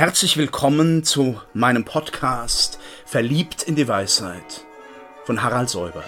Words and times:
Herzlich 0.00 0.38
willkommen 0.38 1.04
zu 1.04 1.38
meinem 1.52 1.84
Podcast 1.84 2.78
Verliebt 3.04 3.64
in 3.64 3.76
die 3.76 3.86
Weisheit 3.86 4.64
von 5.26 5.42
Harald 5.42 5.68
Säuber. 5.68 6.02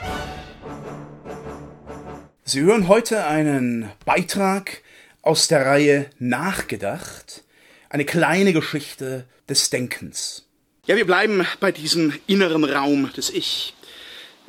Sie 2.43 2.63
hören 2.63 2.89
heute 2.89 3.27
einen 3.27 3.91
Beitrag 4.07 4.81
aus 5.21 5.47
der 5.47 5.67
Reihe 5.67 6.09
Nachgedacht, 6.19 7.45
eine 7.91 8.07
kleine 8.07 8.55
Geschichte 8.55 9.27
des 9.47 9.69
Denkens. 9.69 10.47
Ja, 10.87 10.97
wir 10.97 11.05
bleiben 11.05 11.47
bei 11.61 11.71
diesem 11.71 12.19
inneren 12.27 12.65
Raum 12.65 13.13
des 13.15 13.29
Ich. 13.29 13.75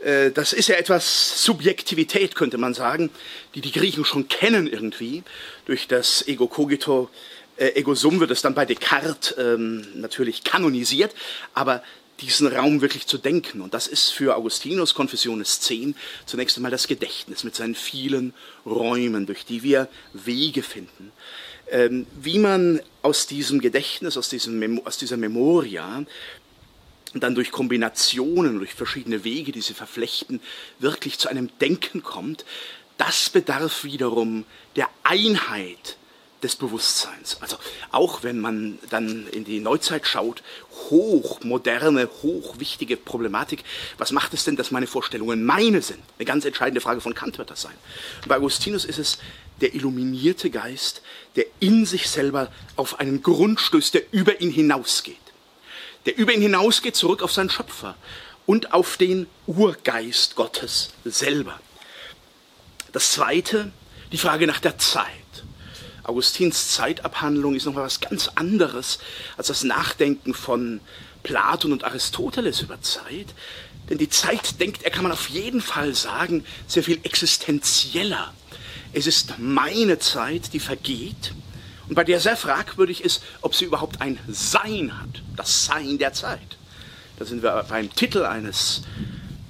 Äh, 0.05 0.31
das 0.31 0.53
ist 0.53 0.69
ja 0.69 0.75
etwas 0.75 1.43
Subjektivität, 1.43 2.35
könnte 2.35 2.57
man 2.57 2.73
sagen, 2.73 3.09
die 3.55 3.61
die 3.61 3.73
Griechen 3.73 4.05
schon 4.05 4.29
kennen 4.29 4.67
irgendwie 4.67 5.23
durch 5.65 5.89
das 5.89 6.25
Ego 6.29 6.47
Cogito 6.47 7.09
äh, 7.57 7.75
Ego 7.75 7.95
Sum 7.95 8.19
wird 8.19 8.31
es 8.31 8.41
dann 8.41 8.53
bei 8.53 8.65
Descartes 8.65 9.35
ähm, 9.37 9.85
natürlich 9.95 10.43
kanonisiert, 10.43 11.13
aber 11.53 11.83
diesen 12.19 12.47
Raum 12.47 12.81
wirklich 12.81 13.07
zu 13.07 13.17
denken. 13.17 13.61
Und 13.61 13.73
das 13.73 13.87
ist 13.87 14.11
für 14.11 14.35
Augustinus 14.35 14.93
Confessiones 14.93 15.59
10 15.61 15.95
zunächst 16.25 16.57
einmal 16.57 16.71
das 16.71 16.87
Gedächtnis 16.87 17.43
mit 17.43 17.55
seinen 17.55 17.75
vielen 17.75 18.33
Räumen, 18.65 19.25
durch 19.25 19.45
die 19.45 19.63
wir 19.63 19.87
Wege 20.13 20.63
finden. 20.63 21.11
Ähm, 21.69 22.05
wie 22.21 22.39
man 22.39 22.81
aus 23.01 23.27
diesem 23.27 23.59
Gedächtnis, 23.59 24.17
aus, 24.17 24.29
diesem 24.29 24.59
Mem 24.59 24.85
aus 24.85 24.97
dieser 24.97 25.17
Memoria, 25.17 26.05
dann 27.13 27.35
durch 27.35 27.51
Kombinationen, 27.51 28.57
durch 28.57 28.73
verschiedene 28.73 29.23
Wege, 29.23 29.51
die 29.51 29.61
sie 29.61 29.73
verflechten, 29.73 30.39
wirklich 30.79 31.19
zu 31.19 31.29
einem 31.29 31.49
Denken 31.59 32.03
kommt, 32.03 32.45
das 32.97 33.29
bedarf 33.29 33.83
wiederum 33.83 34.45
der 34.75 34.89
Einheit 35.03 35.97
des 36.43 36.55
Bewusstseins. 36.55 37.37
Also 37.39 37.57
auch 37.91 38.23
wenn 38.23 38.39
man 38.39 38.79
dann 38.89 39.27
in 39.27 39.45
die 39.45 39.59
Neuzeit 39.59 40.05
schaut, 40.05 40.43
hochmoderne, 40.89 42.09
hochwichtige 42.21 42.97
Problematik. 42.97 43.63
Was 43.97 44.11
macht 44.11 44.33
es 44.33 44.43
denn, 44.43 44.55
dass 44.55 44.71
meine 44.71 44.87
Vorstellungen 44.87 45.43
meine 45.43 45.81
sind? 45.81 45.99
Eine 46.17 46.25
ganz 46.25 46.45
entscheidende 46.45 46.81
Frage 46.81 47.01
von 47.01 47.13
Kant 47.13 47.37
wird 47.37 47.49
das 47.49 47.61
sein. 47.61 47.75
Bei 48.27 48.37
Augustinus 48.37 48.85
ist 48.85 48.99
es 48.99 49.17
der 49.61 49.73
illuminierte 49.73 50.49
Geist, 50.49 51.01
der 51.35 51.45
in 51.59 51.85
sich 51.85 52.09
selber 52.09 52.51
auf 52.75 52.99
einen 52.99 53.23
Grund 53.23 53.59
stößt, 53.59 53.93
der 53.93 54.03
über 54.11 54.41
ihn 54.41 54.51
hinausgeht. 54.51 55.17
Der 56.05 56.17
über 56.17 56.33
ihn 56.33 56.41
hinausgeht 56.41 56.95
zurück 56.95 57.23
auf 57.23 57.31
seinen 57.31 57.49
Schöpfer 57.49 57.95
und 58.45 58.73
auf 58.73 58.97
den 58.97 59.27
Urgeist 59.47 60.35
Gottes 60.35 60.89
selber. 61.05 61.59
Das 62.91 63.13
zweite, 63.13 63.71
die 64.11 64.17
Frage 64.17 64.45
nach 64.45 64.59
der 64.59 64.77
Zeit. 64.77 65.22
Augustins 66.03 66.71
Zeitabhandlung 66.71 67.55
ist 67.55 67.65
noch 67.65 67.73
mal 67.73 67.83
was 67.83 67.99
ganz 68.01 68.29
anderes 68.35 68.99
als 69.37 69.47
das 69.47 69.63
Nachdenken 69.63 70.33
von 70.33 70.81
Platon 71.23 71.71
und 71.71 71.85
Aristoteles 71.85 72.61
über 72.61 72.81
Zeit. 72.81 73.27
Denn 73.89 73.97
die 73.97 74.09
Zeit 74.09 74.59
denkt 74.59 74.83
er, 74.83 74.91
kann 74.91 75.03
man 75.03 75.11
auf 75.11 75.29
jeden 75.29 75.61
Fall 75.61 75.93
sagen, 75.95 76.45
sehr 76.67 76.83
viel 76.83 76.99
existenzieller. 77.03 78.33
Es 78.91 79.07
ist 79.07 79.39
meine 79.39 79.99
Zeit, 79.99 80.53
die 80.53 80.59
vergeht 80.59 81.33
und 81.87 81.95
bei 81.95 82.03
der 82.03 82.19
sehr 82.19 82.37
fragwürdig 82.37 83.03
ist, 83.03 83.23
ob 83.41 83.55
sie 83.55 83.65
überhaupt 83.65 84.01
ein 84.01 84.17
Sein 84.27 84.99
hat, 84.99 85.21
das 85.35 85.65
Sein 85.65 85.97
der 85.97 86.13
Zeit. 86.13 86.57
Da 87.17 87.25
sind 87.25 87.43
wir 87.43 87.65
beim 87.67 87.93
Titel 87.93 88.23
eines 88.23 88.81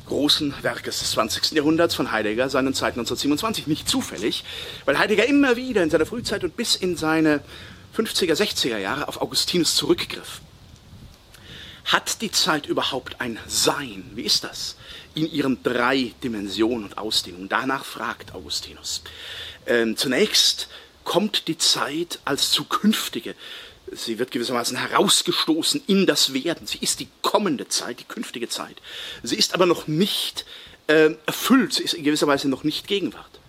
großen 0.07 0.53
Werkes 0.61 0.99
des 0.99 1.11
20. 1.11 1.51
Jahrhunderts 1.51 1.95
von 1.95 2.11
Heidegger, 2.11 2.49
seinen 2.49 2.73
Zeit 2.73 2.93
1927. 2.93 3.67
Nicht 3.67 3.87
zufällig, 3.87 4.43
weil 4.85 4.97
Heidegger 4.97 5.25
immer 5.25 5.55
wieder 5.55 5.83
in 5.83 5.89
seiner 5.89 6.05
Frühzeit 6.05 6.43
und 6.43 6.57
bis 6.57 6.75
in 6.75 6.97
seine 6.97 7.41
50er, 7.95 8.33
60er 8.33 8.77
Jahre 8.77 9.07
auf 9.07 9.21
Augustinus 9.21 9.75
zurückgriff. 9.75 10.41
Hat 11.85 12.21
die 12.21 12.31
Zeit 12.31 12.65
überhaupt 12.65 13.19
ein 13.19 13.37
Sein? 13.47 14.09
Wie 14.15 14.23
ist 14.23 14.43
das? 14.43 14.77
In 15.15 15.29
ihren 15.29 15.61
drei 15.63 16.13
Dimensionen 16.23 16.85
und 16.85 16.97
Ausdehnungen. 16.97 17.49
Danach 17.49 17.83
fragt 17.83 18.33
Augustinus. 18.33 19.01
Ähm, 19.67 19.97
zunächst 19.97 20.69
kommt 21.03 21.47
die 21.47 21.57
Zeit 21.57 22.19
als 22.25 22.51
zukünftige, 22.51 23.35
Sie 23.95 24.19
wird 24.19 24.31
gewissermaßen 24.31 24.77
herausgestoßen 24.77 25.83
in 25.87 26.05
das 26.05 26.33
Werden. 26.33 26.67
Sie 26.67 26.79
ist 26.79 26.99
die 26.99 27.07
kommende 27.21 27.67
Zeit, 27.67 27.99
die 27.99 28.05
künftige 28.05 28.49
Zeit. 28.49 28.77
Sie 29.23 29.35
ist 29.35 29.53
aber 29.53 29.65
noch 29.65 29.87
nicht 29.87 30.45
äh, 30.87 31.11
erfüllt. 31.25 31.73
Sie 31.73 31.83
ist 31.83 31.93
in 31.93 32.03
gewisser 32.03 32.27
Weise 32.27 32.49
noch 32.49 32.63
nicht 32.63 32.87
Gegenwart. 32.87 33.39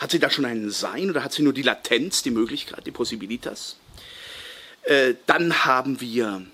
Hat 0.00 0.10
sie 0.10 0.18
da 0.18 0.30
schon 0.30 0.44
ein 0.44 0.70
Sein 0.70 1.10
oder 1.10 1.22
hat 1.22 1.32
sie 1.32 1.42
nur 1.42 1.52
die 1.52 1.62
Latenz, 1.62 2.22
die 2.22 2.30
Möglichkeit, 2.30 2.86
die 2.86 2.90
Possibilitas? 2.90 3.76
Äh, 4.82 5.14
dann 5.26 5.64
haben 5.64 6.00
wir 6.00 6.44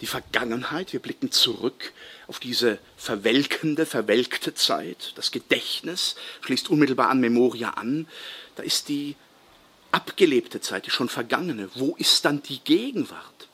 die 0.00 0.06
Vergangenheit. 0.06 0.92
Wir 0.92 1.00
blicken 1.00 1.30
zurück 1.30 1.92
auf 2.26 2.38
diese 2.38 2.78
verwelkende, 2.96 3.86
verwelkte 3.86 4.54
Zeit. 4.54 5.12
Das 5.16 5.30
Gedächtnis 5.30 6.16
schließt 6.42 6.70
unmittelbar 6.70 7.08
an 7.08 7.20
Memoria 7.20 7.70
an. 7.70 8.06
Da 8.56 8.62
ist 8.62 8.88
die 8.88 9.16
abgelebte 9.92 10.60
Zeit, 10.60 10.86
die 10.86 10.90
schon 10.90 11.08
vergangene. 11.08 11.68
Wo 11.74 11.94
ist 11.96 12.24
dann 12.24 12.42
die 12.42 12.60
Gegenwart? 12.60 13.48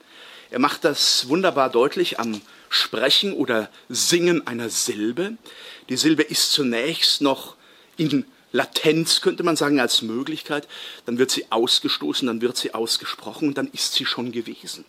Er 0.51 0.59
macht 0.59 0.85
das 0.85 1.29
wunderbar 1.29 1.71
deutlich 1.71 2.21
am 2.21 2.41
Sprechen 2.69 3.33
oder 3.33 3.71
Singen 3.89 4.47
einer 4.47 4.71
Silbe. 4.71 5.37
Die 5.89 5.97
Silbe 5.97 6.23
ist 6.23 6.53
zunächst 6.53 7.21
noch 7.21 7.57
in 7.97 8.25
Latenz, 8.53 9.21
könnte 9.21 9.43
man 9.43 9.57
sagen, 9.57 9.81
als 9.81 10.03
Möglichkeit. 10.03 10.69
Dann 11.05 11.19
wird 11.19 11.31
sie 11.31 11.51
ausgestoßen, 11.51 12.27
dann 12.27 12.41
wird 12.41 12.57
sie 12.57 12.75
ausgesprochen 12.75 13.49
und 13.49 13.59
dann 13.59 13.69
ist 13.69 13.95
sie 13.95 14.07
schon 14.07 14.33
gewesen. 14.33 14.85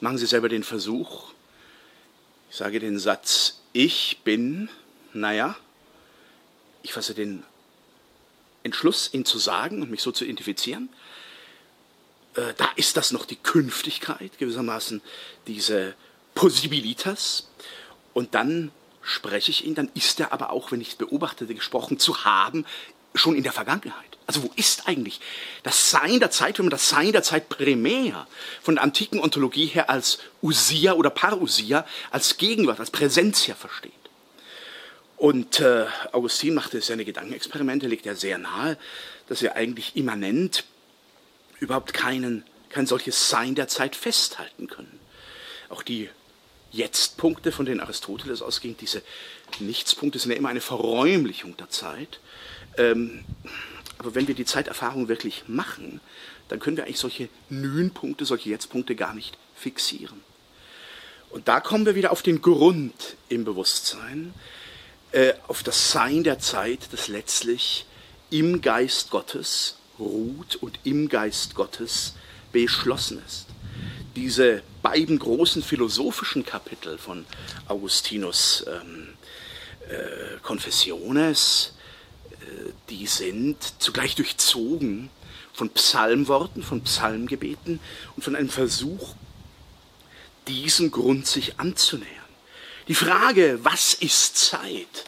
Machen 0.00 0.18
Sie 0.18 0.26
selber 0.26 0.48
den 0.48 0.62
Versuch. 0.62 1.32
Ich 2.50 2.56
sage 2.56 2.80
den 2.80 2.98
Satz, 2.98 3.62
ich 3.72 4.20
bin, 4.24 4.68
naja, 5.12 5.56
ich 6.82 6.92
fasse 6.92 7.14
den 7.14 7.42
Entschluss, 8.66 9.10
ihn 9.12 9.24
zu 9.24 9.38
sagen 9.38 9.82
und 9.82 9.90
mich 9.90 10.02
so 10.02 10.12
zu 10.12 10.24
identifizieren. 10.24 10.88
Äh, 12.34 12.52
da 12.56 12.68
ist 12.76 12.96
das 12.96 13.12
noch 13.12 13.24
die 13.24 13.36
Künftigkeit, 13.36 14.38
gewissermaßen 14.38 15.00
diese 15.46 15.94
Possibilitas. 16.34 17.48
Und 18.12 18.34
dann 18.34 18.70
spreche 19.02 19.50
ich 19.50 19.64
ihn, 19.64 19.74
dann 19.74 19.90
ist 19.94 20.20
er 20.20 20.32
aber 20.32 20.50
auch, 20.50 20.72
wenn 20.72 20.80
ich 20.80 20.90
es 20.90 20.94
beobachtete, 20.96 21.54
gesprochen 21.54 21.98
zu 21.98 22.24
haben, 22.24 22.66
schon 23.14 23.36
in 23.36 23.42
der 23.42 23.52
Vergangenheit. 23.52 24.18
Also 24.26 24.42
wo 24.42 24.50
ist 24.56 24.88
eigentlich 24.88 25.20
das 25.62 25.90
Sein 25.90 26.18
der 26.18 26.30
Zeit, 26.30 26.58
wenn 26.58 26.66
man 26.66 26.70
das 26.70 26.88
Sein 26.88 27.12
der 27.12 27.22
Zeit 27.22 27.48
primär 27.48 28.26
von 28.60 28.74
der 28.74 28.84
antiken 28.84 29.20
Ontologie 29.20 29.66
her 29.66 29.88
als 29.88 30.18
Usia 30.42 30.94
oder 30.94 31.10
Parousia, 31.10 31.86
als 32.10 32.36
Gegenwart, 32.36 32.80
als 32.80 32.90
Präsenz 32.90 33.46
her 33.46 33.54
versteht? 33.54 33.92
Und 35.16 35.60
äh, 35.60 35.86
Augustin 36.12 36.54
machte 36.54 36.80
seine 36.80 37.04
Gedankenexperimente, 37.04 37.86
legt 37.86 38.06
er 38.06 38.16
sehr 38.16 38.38
nahe, 38.38 38.76
dass 39.28 39.42
wir 39.42 39.56
eigentlich 39.56 39.96
immanent 39.96 40.64
überhaupt 41.58 41.94
keinen, 41.94 42.44
kein 42.68 42.86
solches 42.86 43.30
Sein 43.30 43.54
der 43.54 43.68
Zeit 43.68 43.96
festhalten 43.96 44.66
können. 44.66 45.00
Auch 45.68 45.82
die 45.82 46.10
Jetzt-Punkte, 46.70 47.50
von 47.52 47.64
denen 47.64 47.80
Aristoteles 47.80 48.42
ausging, 48.42 48.76
diese 48.78 49.02
Nichtspunkte 49.60 50.18
sind 50.18 50.32
ja 50.32 50.36
immer 50.36 50.50
eine 50.50 50.60
Verräumlichung 50.60 51.56
der 51.56 51.70
Zeit. 51.70 52.20
Ähm, 52.76 53.24
aber 53.98 54.14
wenn 54.14 54.28
wir 54.28 54.34
die 54.34 54.44
Zeiterfahrung 54.44 55.08
wirklich 55.08 55.44
machen, 55.46 56.00
dann 56.48 56.60
können 56.60 56.76
wir 56.76 56.84
eigentlich 56.84 56.98
solche 56.98 57.30
Nün-Punkte, 57.48 58.26
solche 58.26 58.50
Jetzt-Punkte 58.50 58.94
gar 58.94 59.14
nicht 59.14 59.38
fixieren. 59.56 60.20
Und 61.30 61.48
da 61.48 61.60
kommen 61.60 61.86
wir 61.86 61.94
wieder 61.94 62.12
auf 62.12 62.22
den 62.22 62.42
Grund 62.42 63.16
im 63.28 63.44
Bewusstsein, 63.44 64.34
äh, 65.12 65.34
auf 65.48 65.62
das 65.62 65.92
Sein 65.92 66.24
der 66.24 66.38
Zeit, 66.38 66.88
das 66.92 67.08
letztlich 67.08 67.86
im 68.30 68.60
Geist 68.60 69.10
Gottes 69.10 69.76
ruht 69.98 70.56
und 70.56 70.78
im 70.84 71.08
Geist 71.08 71.54
Gottes 71.54 72.14
beschlossen 72.52 73.22
ist. 73.24 73.46
Diese 74.14 74.62
beiden 74.82 75.18
großen 75.18 75.62
philosophischen 75.62 76.44
Kapitel 76.44 76.98
von 76.98 77.26
Augustinus 77.68 78.64
ähm, 78.66 79.08
äh, 79.88 80.38
Confessiones, 80.42 81.74
äh, 82.32 82.72
die 82.88 83.06
sind 83.06 83.56
zugleich 83.78 84.14
durchzogen 84.14 85.10
von 85.52 85.70
Psalmworten, 85.70 86.62
von 86.62 86.82
Psalmgebeten 86.82 87.80
und 88.14 88.22
von 88.22 88.36
einem 88.36 88.48
Versuch, 88.48 89.14
diesem 90.48 90.90
Grund 90.90 91.26
sich 91.26 91.58
anzunähern. 91.58 92.25
Die 92.88 92.94
Frage, 92.94 93.58
was 93.64 93.94
ist 93.94 94.36
Zeit, 94.36 95.06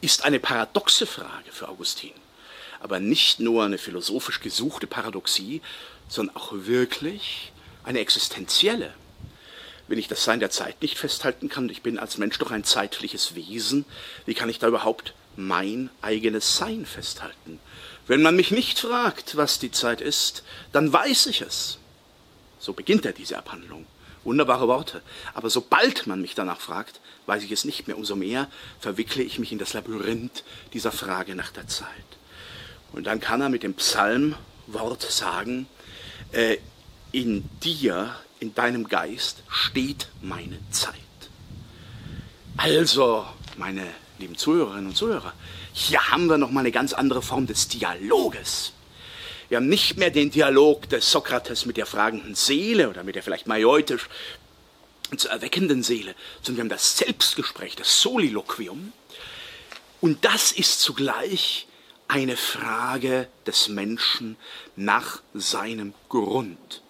ist 0.00 0.24
eine 0.24 0.40
paradoxe 0.40 1.06
Frage 1.06 1.52
für 1.52 1.68
Augustin. 1.68 2.14
Aber 2.80 3.00
nicht 3.00 3.38
nur 3.38 3.64
eine 3.64 3.76
philosophisch 3.76 4.40
gesuchte 4.40 4.86
Paradoxie, 4.86 5.60
sondern 6.08 6.36
auch 6.36 6.52
wirklich 6.52 7.52
eine 7.84 7.98
existenzielle. 8.00 8.94
Wenn 9.88 9.98
ich 9.98 10.08
das 10.08 10.24
Sein 10.24 10.40
der 10.40 10.50
Zeit 10.50 10.80
nicht 10.80 10.96
festhalten 10.96 11.50
kann, 11.50 11.68
ich 11.68 11.82
bin 11.82 11.98
als 11.98 12.16
Mensch 12.16 12.38
doch 12.38 12.50
ein 12.50 12.64
zeitliches 12.64 13.34
Wesen, 13.34 13.84
wie 14.24 14.34
kann 14.34 14.48
ich 14.48 14.58
da 14.58 14.68
überhaupt 14.68 15.12
mein 15.36 15.90
eigenes 16.00 16.56
Sein 16.56 16.86
festhalten? 16.86 17.60
Wenn 18.06 18.22
man 18.22 18.36
mich 18.36 18.52
nicht 18.52 18.78
fragt, 18.78 19.36
was 19.36 19.58
die 19.58 19.70
Zeit 19.70 20.00
ist, 20.00 20.44
dann 20.72 20.90
weiß 20.90 21.26
ich 21.26 21.42
es. 21.42 21.78
So 22.58 22.72
beginnt 22.72 23.04
er 23.04 23.12
diese 23.12 23.36
Abhandlung. 23.36 23.84
Wunderbare 24.28 24.68
Worte. 24.68 25.02
Aber 25.34 25.48
sobald 25.50 26.06
man 26.06 26.20
mich 26.20 26.34
danach 26.34 26.60
fragt, 26.60 27.00
weiß 27.26 27.42
ich 27.42 27.50
es 27.50 27.64
nicht 27.64 27.88
mehr. 27.88 27.96
Umso 27.96 28.14
mehr 28.14 28.48
verwickle 28.78 29.22
ich 29.22 29.38
mich 29.38 29.52
in 29.52 29.58
das 29.58 29.72
Labyrinth 29.72 30.44
dieser 30.74 30.92
Frage 30.92 31.34
nach 31.34 31.50
der 31.50 31.66
Zeit. 31.66 31.88
Und 32.92 33.06
dann 33.06 33.20
kann 33.20 33.40
er 33.40 33.48
mit 33.48 33.62
dem 33.62 33.74
Psalmwort 33.74 35.02
sagen, 35.02 35.66
äh, 36.32 36.58
in 37.10 37.48
dir, 37.62 38.14
in 38.38 38.54
deinem 38.54 38.86
Geist 38.86 39.42
steht 39.48 40.08
meine 40.20 40.58
Zeit. 40.70 40.94
Also, 42.56 43.24
meine 43.56 43.86
lieben 44.18 44.36
Zuhörerinnen 44.36 44.88
und 44.88 44.96
Zuhörer, 44.96 45.32
hier 45.72 46.10
haben 46.10 46.26
wir 46.26 46.38
nochmal 46.38 46.62
eine 46.62 46.72
ganz 46.72 46.92
andere 46.92 47.22
Form 47.22 47.46
des 47.46 47.68
Dialoges. 47.68 48.72
Wir 49.48 49.56
haben 49.56 49.68
nicht 49.68 49.96
mehr 49.96 50.10
den 50.10 50.30
Dialog 50.30 50.88
des 50.90 51.10
Sokrates 51.10 51.64
mit 51.64 51.76
der 51.76 51.86
fragenden 51.86 52.34
Seele 52.34 52.90
oder 52.90 53.02
mit 53.02 53.14
der 53.14 53.22
vielleicht 53.22 53.46
majoitisch 53.46 54.08
zu 55.16 55.28
erweckenden 55.28 55.82
Seele, 55.82 56.14
sondern 56.42 56.56
wir 56.56 56.62
haben 56.64 56.68
das 56.76 56.98
Selbstgespräch, 56.98 57.76
das 57.76 58.00
Soliloquium. 58.02 58.92
Und 60.00 60.24
das 60.24 60.52
ist 60.52 60.80
zugleich 60.80 61.66
eine 62.08 62.36
Frage 62.36 63.28
des 63.46 63.68
Menschen 63.68 64.36
nach 64.76 65.22
seinem 65.32 65.94
Grund. 66.08 66.82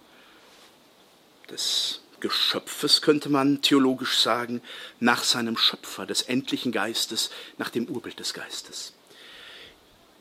Des 1.49 2.01
Geschöpfes 2.19 3.01
könnte 3.01 3.29
man 3.29 3.61
theologisch 3.61 4.19
sagen, 4.19 4.61
nach 4.99 5.23
seinem 5.23 5.57
Schöpfer, 5.57 6.05
des 6.05 6.23
endlichen 6.23 6.73
Geistes, 6.73 7.31
nach 7.57 7.69
dem 7.69 7.85
Urbild 7.85 8.19
des 8.19 8.33
Geistes. 8.33 8.93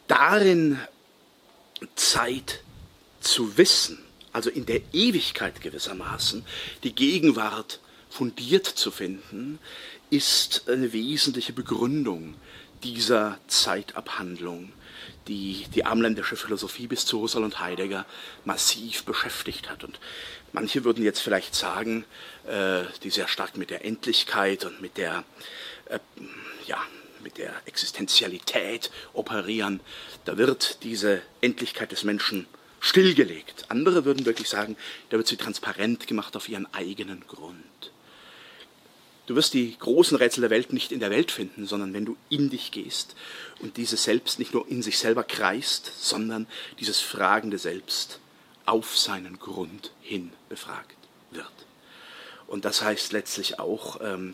Darin 0.06 0.80
Zeit 1.94 2.62
zu 3.20 3.56
wissen, 3.56 3.98
also 4.32 4.50
in 4.50 4.66
der 4.66 4.80
Ewigkeit 4.92 5.60
gewissermaßen, 5.60 6.44
die 6.82 6.94
Gegenwart 6.94 7.80
fundiert 8.08 8.66
zu 8.66 8.90
finden, 8.90 9.58
ist 10.10 10.68
eine 10.68 10.92
wesentliche 10.92 11.52
Begründung 11.52 12.34
dieser 12.82 13.38
Zeitabhandlung, 13.48 14.72
die 15.26 15.66
die 15.74 15.84
amländische 15.84 16.36
Philosophie 16.36 16.86
bis 16.86 17.04
zu 17.04 17.20
Husserl 17.20 17.44
und 17.44 17.60
Heidegger 17.60 18.06
massiv 18.44 19.04
beschäftigt 19.04 19.68
hat. 19.68 19.84
Und 19.84 20.00
manche 20.52 20.84
würden 20.84 21.04
jetzt 21.04 21.20
vielleicht 21.20 21.54
sagen, 21.54 22.04
äh, 22.46 22.84
die 23.02 23.10
sehr 23.10 23.28
stark 23.28 23.56
mit 23.56 23.70
der 23.70 23.84
Endlichkeit 23.84 24.64
und 24.64 24.80
mit 24.80 24.96
der 24.96 25.24
äh, 25.86 25.98
ja, 26.66 26.78
mit 27.28 27.36
der 27.36 27.52
Existenzialität 27.66 28.90
operieren, 29.12 29.80
da 30.24 30.38
wird 30.38 30.82
diese 30.82 31.20
Endlichkeit 31.42 31.92
des 31.92 32.02
Menschen 32.02 32.46
stillgelegt. 32.80 33.66
Andere 33.68 34.06
würden 34.06 34.24
wirklich 34.24 34.48
sagen, 34.48 34.78
da 35.10 35.18
wird 35.18 35.26
sie 35.26 35.36
transparent 35.36 36.06
gemacht 36.06 36.36
auf 36.36 36.48
ihren 36.48 36.72
eigenen 36.72 37.22
Grund. 37.28 37.92
Du 39.26 39.36
wirst 39.36 39.52
die 39.52 39.76
großen 39.78 40.16
Rätsel 40.16 40.40
der 40.40 40.48
Welt 40.48 40.72
nicht 40.72 40.90
in 40.90 41.00
der 41.00 41.10
Welt 41.10 41.30
finden, 41.30 41.66
sondern 41.66 41.92
wenn 41.92 42.06
du 42.06 42.16
in 42.30 42.48
dich 42.48 42.70
gehst 42.70 43.14
und 43.60 43.76
dieses 43.76 44.04
Selbst 44.04 44.38
nicht 44.38 44.54
nur 44.54 44.66
in 44.66 44.80
sich 44.80 44.96
selber 44.96 45.22
kreist, 45.22 45.92
sondern 46.00 46.46
dieses 46.80 47.00
fragende 47.00 47.58
Selbst 47.58 48.20
auf 48.64 48.96
seinen 48.96 49.38
Grund 49.38 49.92
hin 50.00 50.32
befragt 50.48 50.96
wird. 51.30 51.52
Und 52.46 52.64
das 52.64 52.80
heißt 52.80 53.12
letztlich 53.12 53.58
auch, 53.58 54.00
ähm, 54.00 54.32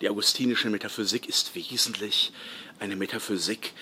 die 0.00 0.08
augustinische 0.08 0.70
Metaphysik 0.70 1.28
ist 1.28 1.54
wesentlich 1.54 2.32
eine 2.78 2.96
Metaphysik, 2.96 3.72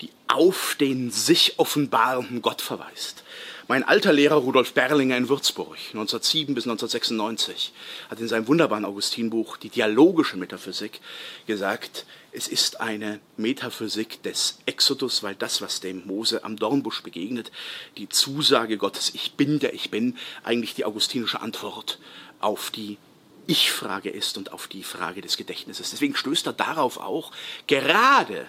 die 0.00 0.10
auf 0.28 0.76
den 0.78 1.10
sich 1.10 1.58
offenbarenden 1.58 2.42
Gott 2.42 2.60
verweist. 2.60 3.24
Mein 3.68 3.82
alter 3.82 4.12
Lehrer 4.12 4.36
Rudolf 4.36 4.74
Berlinger 4.74 5.16
in 5.16 5.28
Würzburg, 5.28 5.76
1907 5.88 6.54
bis 6.54 6.64
1996, 6.64 7.72
hat 8.08 8.20
in 8.20 8.28
seinem 8.28 8.46
wunderbaren 8.46 8.84
Augustinbuch 8.84 9.56
die 9.56 9.70
dialogische 9.70 10.36
Metaphysik 10.36 11.00
gesagt, 11.48 12.06
es 12.30 12.46
ist 12.46 12.80
eine 12.80 13.18
Metaphysik 13.36 14.22
des 14.22 14.58
Exodus, 14.66 15.22
weil 15.22 15.34
das, 15.34 15.62
was 15.62 15.80
dem 15.80 16.06
Mose 16.06 16.44
am 16.44 16.56
Dornbusch 16.56 17.02
begegnet, 17.02 17.50
die 17.96 18.08
Zusage 18.08 18.76
Gottes, 18.76 19.10
ich 19.14 19.32
bin 19.32 19.58
der 19.58 19.74
ich 19.74 19.90
bin, 19.90 20.16
eigentlich 20.44 20.74
die 20.74 20.84
augustinische 20.84 21.40
Antwort 21.40 21.98
auf 22.38 22.70
die 22.70 22.98
ich-Frage 23.46 24.10
ist 24.10 24.36
und 24.38 24.52
auf 24.52 24.68
die 24.68 24.82
Frage 24.82 25.20
des 25.20 25.36
Gedächtnisses. 25.36 25.90
Deswegen 25.90 26.16
stößt 26.16 26.46
er 26.46 26.52
darauf 26.52 26.98
auch, 26.98 27.32
gerade 27.66 28.46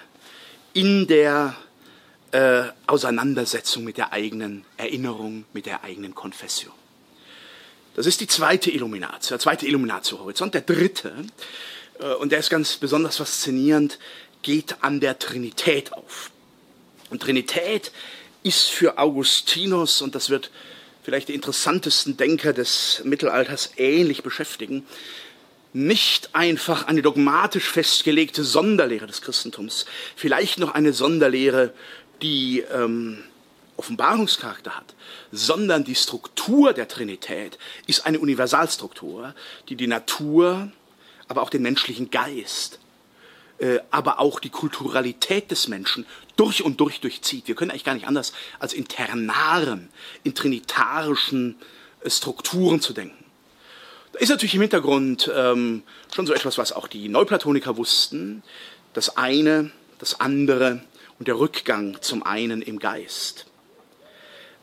in 0.73 1.07
der 1.07 1.55
äh, 2.31 2.63
Auseinandersetzung 2.88 3.83
mit 3.83 3.97
der 3.97 4.11
eigenen 4.11 4.65
Erinnerung, 4.77 5.45
mit 5.53 5.65
der 5.65 5.83
eigenen 5.83 6.13
Konfession. 6.13 6.73
Das 7.95 8.05
ist 8.05 8.21
die 8.21 8.27
zweite 8.27 8.69
Illuminatio, 8.69 9.29
der 9.29 9.39
zweite 9.39 9.65
Illuminatio-Horizont. 9.65 10.53
Der 10.53 10.61
dritte, 10.61 11.13
äh, 12.00 12.13
und 12.15 12.31
der 12.31 12.39
ist 12.39 12.50
ganz 12.50 12.77
besonders 12.77 13.17
faszinierend, 13.17 13.97
geht 14.43 14.83
an 14.83 15.00
der 15.00 15.17
Trinität 15.17 15.93
auf. 15.93 16.31
Und 17.09 17.21
Trinität 17.21 17.91
ist 18.43 18.69
für 18.69 18.97
Augustinus, 18.97 20.01
und 20.01 20.13
das 20.13 20.29
wird 20.29 20.51
vielleicht 21.07 21.30
die 21.30 21.36
interessantesten 21.36 22.18
Denker 22.18 22.51
des 22.51 23.01
Mittelalters 23.06 23.71
ähnlich 23.77 24.24
beschäftigen, 24.24 24.86
nicht 25.71 26.36
einfach 26.36 26.86
eine 26.88 27.01
dogmatisch 27.01 27.63
festgelegte 27.63 28.44
Sonderlehre 28.44 29.07
des 29.07 29.21
Christentums, 29.21 29.86
vielleicht 30.18 30.59
noch 30.59 30.74
eine 30.74 30.92
Sonderlehre, 30.92 31.74
die 32.21 32.59
ähm, 32.74 33.24
Offenbarungscharakter 33.77 34.75
hat, 34.75 34.95
sondern 35.31 35.86
die 35.86 35.95
Struktur 35.95 36.74
der 36.74 36.89
Trinität 36.89 37.57
ist 37.86 38.06
eine 38.06 38.19
Universalstruktur, 38.19 39.33
die 39.69 39.77
die 39.77 39.88
Natur, 39.88 40.74
aber 41.30 41.42
auch 41.42 41.50
den 41.50 41.62
menschlichen 41.62 42.12
Geist 42.12 42.80
äh, 43.59 43.80
aber 43.92 44.19
auch 44.19 44.39
die 44.39 44.50
Kulturalität 44.50 45.51
des 45.51 45.68
Menschen 45.68 46.06
durch 46.36 46.63
und 46.63 46.80
durch 46.80 47.00
durchzieht. 47.01 47.48
Wir 47.48 47.56
können 47.56 47.71
eigentlich 47.71 47.83
gar 47.83 47.95
nicht 47.95 48.07
anders, 48.07 48.33
als 48.59 48.74
in 48.74 48.88
ternaren, 48.88 49.89
in 50.24 50.36
trinitarischen 50.36 51.56
äh, 52.01 52.09
Strukturen 52.09 52.81
zu 52.81 52.94
denken. 52.94 53.25
Da 54.13 54.19
ist 54.19 54.30
natürlich 54.30 54.56
im 54.56 54.62
Hintergrund 54.62 55.31
ähm, 55.36 55.83
schon 56.15 56.27
so 56.27 56.33
etwas, 56.33 56.57
was 56.57 56.71
auch 56.71 56.88
die 56.88 57.09
Neuplatoniker 57.09 57.77
wussten. 57.77 58.44
Das 58.94 59.18
eine, 59.18 59.71
das 60.00 60.19
andere 60.19 60.81
und 61.19 61.27
der 61.27 61.39
Rückgang 61.39 61.98
zum 62.01 62.24
einen 62.24 62.62
im 62.62 62.80
Geist. 62.80 63.48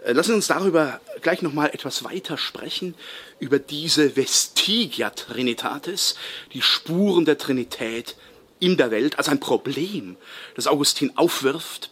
Äh, 0.04 0.12
lassen 0.12 0.30
Sie 0.30 0.34
uns 0.34 0.46
darüber 0.46 1.00
gleich 1.20 1.42
nochmal 1.42 1.70
etwas 1.70 2.04
weiter 2.04 2.36
sprechen, 2.36 2.94
über 3.38 3.58
diese 3.58 4.16
Vestigia 4.16 5.10
Trinitatis, 5.10 6.16
die 6.52 6.62
Spuren 6.62 7.24
der 7.24 7.38
Trinität 7.38 8.16
in 8.64 8.78
der 8.78 8.90
Welt 8.90 9.18
als 9.18 9.28
ein 9.28 9.40
Problem, 9.40 10.16
das 10.54 10.66
Augustin 10.66 11.12
aufwirft 11.18 11.90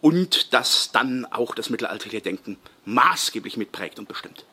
und 0.00 0.52
das 0.54 0.92
dann 0.92 1.24
auch 1.26 1.52
das 1.52 1.68
mittelalterliche 1.68 2.20
Denken 2.20 2.58
maßgeblich 2.84 3.56
mitprägt 3.56 3.98
und 3.98 4.06
bestimmt. 4.06 4.44